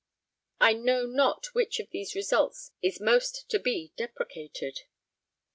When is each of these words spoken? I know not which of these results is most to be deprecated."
I 0.59 0.73
know 0.73 1.05
not 1.05 1.53
which 1.53 1.79
of 1.79 1.91
these 1.91 2.15
results 2.15 2.71
is 2.81 2.99
most 2.99 3.47
to 3.51 3.59
be 3.59 3.91
deprecated." 3.97 4.79